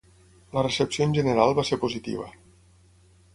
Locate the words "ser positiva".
1.71-2.27